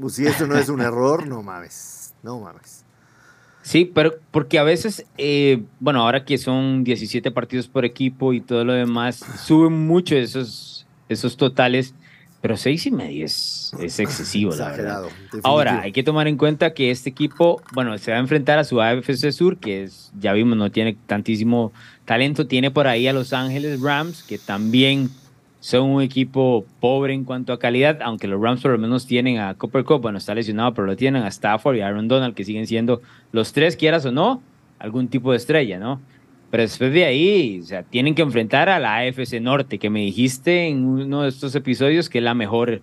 [0.00, 2.14] Pues si esto no es un error, no mames.
[2.22, 2.84] No mames.
[3.62, 8.40] Sí, pero porque a veces, eh, bueno, ahora que son 17 partidos por equipo y
[8.40, 11.94] todo lo demás, suben mucho esos, esos totales,
[12.40, 15.02] pero seis y medio es, es excesivo, la verdad.
[15.42, 18.64] Ahora, hay que tomar en cuenta que este equipo, bueno, se va a enfrentar a
[18.64, 21.72] su AFC Sur, que es, ya vimos, no tiene tantísimo
[22.06, 25.10] talento, tiene por ahí a Los Ángeles Rams, que también
[25.60, 29.38] son un equipo pobre en cuanto a calidad, aunque los Rams por lo menos tienen
[29.38, 32.34] a Cooper Cup, bueno, está lesionado, pero lo tienen a Stafford y a Aaron Donald,
[32.34, 34.42] que siguen siendo los tres, quieras o no,
[34.78, 36.00] algún tipo de estrella, ¿no?
[36.50, 40.00] Pero después de ahí, o sea, tienen que enfrentar a la AFC Norte, que me
[40.00, 42.80] dijiste en uno de estos episodios que es la mejor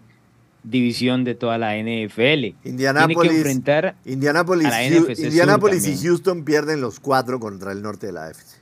[0.63, 2.55] división de toda la NFL.
[2.63, 4.67] Indianapolis, que enfrentar Indianapolis,
[5.19, 8.59] Indianapolis y Houston pierden los cuatro contra el norte de la AFC.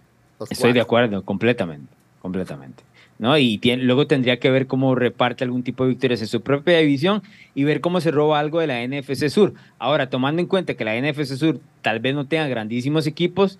[0.49, 2.83] Estoy de acuerdo, completamente, completamente.
[3.23, 3.37] ¿No?
[3.37, 7.23] Y luego tendría que ver cómo reparte algún tipo de victorias en su propia división
[7.55, 9.53] y ver cómo se roba algo de la NFC Sur.
[9.79, 13.57] Ahora, tomando en cuenta que la NFC Sur tal vez no tenga grandísimos equipos,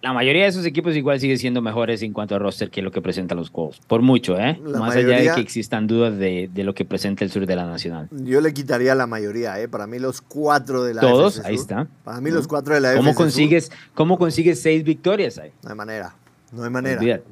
[0.00, 2.90] la mayoría de esos equipos igual sigue siendo mejores en cuanto a roster que lo
[2.90, 3.78] que presentan los Colts.
[3.86, 4.60] Por mucho, ¿eh?
[4.60, 8.08] Más allá de que existan dudas de, lo que presenta el sur de la Nacional.
[8.10, 9.68] Yo le quitaría la mayoría, ¿eh?
[9.68, 11.86] Para mí los cuatro de la Todos, ahí está.
[12.02, 15.52] Para mí los cuatro de la ¿Cómo consigues, ¿Cómo consigues seis victorias ahí?
[15.62, 16.16] No hay manera.
[16.50, 17.22] No hay manera.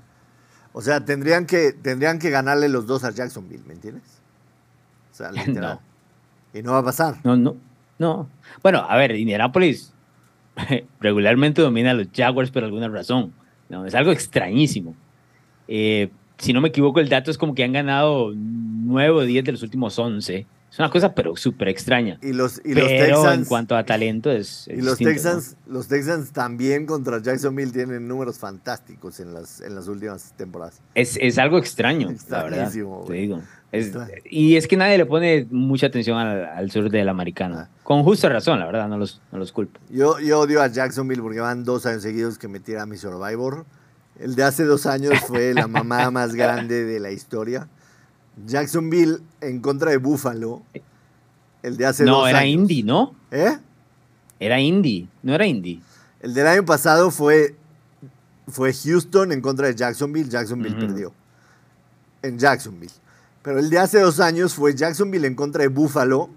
[0.72, 4.20] O sea, tendrían que, tendrían que ganarle los dos a Jacksonville, ¿me entiendes?
[5.12, 5.80] O sea, literal.
[6.54, 7.16] Y no va a pasar.
[7.24, 7.56] No, no,
[7.98, 8.28] no.
[8.62, 9.92] Bueno, a ver, Indianapolis
[11.00, 13.33] regularmente domina a los Jaguars por alguna razón.
[13.68, 14.94] No, es algo extrañísimo.
[15.68, 19.44] Eh, si no me equivoco, el dato es como que han ganado 9 o 10
[19.44, 22.18] de los últimos 11 es una cosa, pero súper extraña.
[22.22, 24.68] Y los, y los Texans, en cuanto a talento es.
[24.68, 29.88] y los Texans, los Texans también contra Jacksonville tienen números fantásticos en las, en las
[29.88, 30.80] últimas temporadas.
[30.94, 32.70] Es, es algo extraño, la verdad.
[32.70, 33.42] Te digo.
[34.30, 37.56] y es que nadie le pone mucha atención al, sur del americano.
[37.59, 37.68] Ah.
[37.83, 39.80] Con justa razón, la verdad, no los, no los culpo.
[39.90, 42.96] Yo, yo odio a Jacksonville porque van dos años seguidos que me tira a mi
[42.96, 43.66] Survivor.
[44.20, 47.66] El de hace dos años fue la mamá más grande de la historia.
[48.46, 50.62] Jacksonville en contra de Buffalo.
[51.62, 53.14] El de hace No, era Indy, ¿no?
[53.31, 53.59] ¿Eh?
[54.38, 55.83] Era Indy, no era Indy.
[56.20, 57.55] El del año pasado fue,
[58.48, 60.29] fue Houston en contra de Jacksonville.
[60.29, 61.12] Jacksonville perdió.
[62.23, 62.92] En Jacksonville.
[63.42, 66.31] Pero el de hace dos años fue Jacksonville en contra de Buffalo.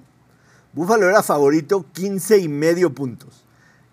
[0.73, 3.43] Buffalo era favorito 15 y medio puntos.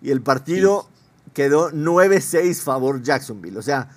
[0.01, 0.89] Y el partido
[1.33, 3.57] quedó 9-6 favor Jacksonville.
[3.57, 3.89] O sea,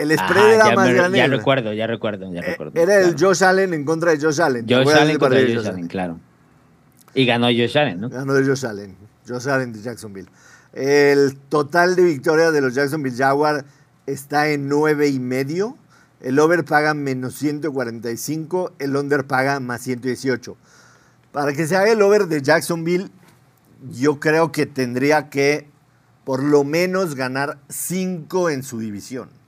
[0.00, 1.18] el spread era más grande.
[1.18, 2.80] Ya recuerdo, ya recuerdo, ya eh, recuerdo.
[2.80, 4.66] Era el Josh Allen en contra de Josh Allen.
[4.68, 6.18] Josh Allen contra Josh, Allen, claro.
[7.14, 8.08] Y ganó Josh Allen, ¿no?
[8.08, 8.96] Ganó Josh Allen.
[9.28, 10.28] Josh Allen de Jacksonville.
[10.72, 13.64] El total de victoria de los Jacksonville Jaguars
[14.06, 15.76] está en nueve y medio.
[16.20, 20.56] El over paga menos 145, el under paga más 118.
[21.32, 23.08] Para que se haga el over de Jacksonville,
[23.90, 25.66] yo creo que tendría que
[26.24, 29.39] por lo menos ganar cinco en su división.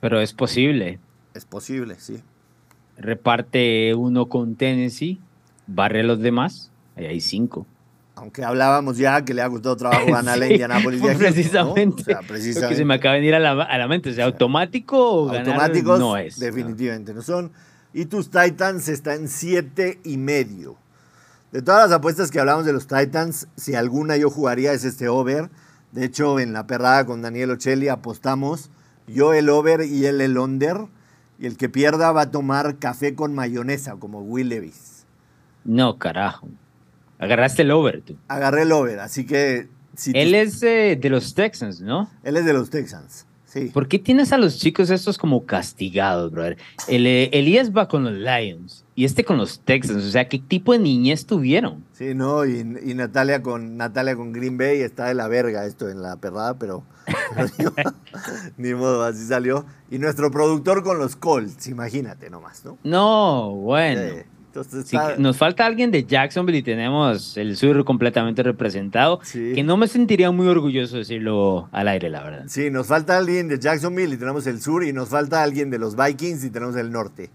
[0.00, 0.98] Pero es posible.
[1.34, 2.22] Es posible, sí.
[2.98, 5.20] Reparte uno con Tennessee,
[5.66, 7.66] barre a los demás, ahí hay cinco.
[8.14, 12.18] Aunque hablábamos ya que le ha gustado trabajo ganar a Indianapolis de precisamente, ¿no?
[12.18, 12.74] o sea, precisamente.
[12.74, 14.10] que se me acaba de venir a la, a la mente.
[14.10, 16.38] O sea, automático o Automáticos no es.
[16.38, 17.52] Definitivamente no son.
[17.92, 20.76] Y tus Titans están en siete y medio.
[21.52, 25.08] De todas las apuestas que hablamos de los Titans, si alguna yo jugaría es este
[25.08, 25.50] over.
[25.92, 28.70] De hecho, en la perrada con Daniel Ocelli apostamos
[29.06, 30.86] yo el over y él el under.
[31.38, 35.04] Y el que pierda va a tomar café con mayonesa, como Will Levis.
[35.64, 36.48] No, carajo.
[37.18, 38.16] Agarraste el over, tú.
[38.28, 39.68] Agarré el over, así que...
[40.12, 42.10] Él es de los Texans, ¿no?
[42.22, 43.26] Él es de los Texans,
[43.60, 43.70] sí.
[43.70, 46.56] ¿Por qué tienes a los chicos estos como castigados, brother?
[46.88, 50.04] El, eh, Elías va con los Lions y este con los Texans.
[50.04, 51.84] O sea, ¿qué tipo de niñez tuvieron?
[51.92, 56.02] Sí, no, y, Natalia, con, Natalia con Green Bay está de la verga esto en
[56.02, 56.84] la perrada, pero,
[58.56, 59.64] ni modo, así salió.
[59.90, 62.78] Y nuestro productor con los Colts, imagínate nomás, ¿no?
[62.84, 64.35] No, bueno
[65.18, 70.30] nos falta alguien de Jacksonville y tenemos el sur completamente representado, que no me sentiría
[70.30, 72.44] muy orgulloso de decirlo al aire, la verdad.
[72.48, 75.78] Sí, nos falta alguien de Jacksonville y tenemos el sur, y nos falta alguien de
[75.78, 77.30] los Vikings y tenemos el norte.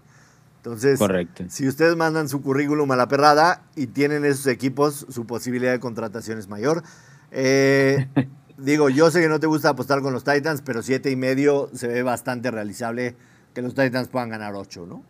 [0.56, 1.44] Entonces, Correcto.
[1.48, 5.80] si ustedes mandan su currículum a la perrada y tienen esos equipos, su posibilidad de
[5.80, 6.84] contratación es mayor.
[7.32, 8.06] Eh,
[8.58, 11.68] digo, yo sé que no te gusta apostar con los Titans, pero siete y medio
[11.74, 13.16] se ve bastante realizable
[13.54, 15.02] que los Titans puedan ganar ocho, ¿no?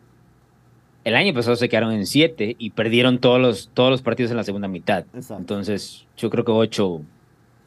[1.04, 4.36] El año pasado se quedaron en siete y perdieron todos los, todos los partidos en
[4.36, 5.04] la segunda mitad.
[5.36, 7.02] Entonces, yo creo que ocho,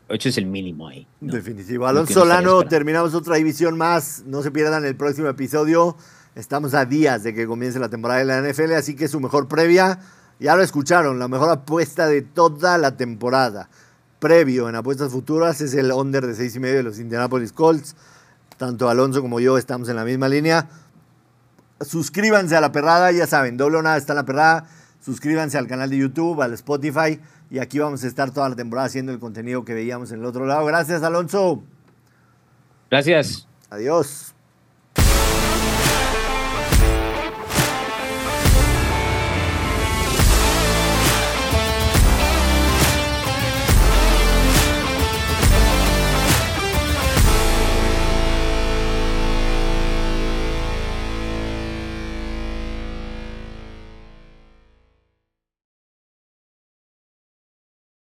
[0.08, 1.06] ocho es el mínimo ahí.
[1.20, 1.86] Definitivo.
[1.86, 4.24] Alonso Solano, terminamos otra división más.
[4.26, 5.98] No se pierdan el próximo episodio.
[6.36, 9.48] Estamos a días de que comience la temporada de la NFL, así que su mejor
[9.48, 10.00] previa,
[10.40, 13.70] ya lo escucharon, la mejor apuesta de toda la temporada.
[14.20, 17.96] Previo en apuestas futuras es el under de seis y medio de los Indianapolis Colts.
[18.58, 20.70] Tanto Alonso como yo estamos en la misma línea.
[21.82, 24.68] Suscríbanse a la perrada, ya saben, doble o nada está en la perrada.
[25.02, 27.20] Suscríbanse al canal de YouTube, al Spotify.
[27.52, 30.26] Y aquí vamos a estar toda la temporada haciendo el contenido que veíamos en el
[30.26, 30.66] otro lado.
[30.66, 31.64] Gracias, Alonso.
[32.90, 33.48] Gracias.
[33.70, 34.35] Adiós.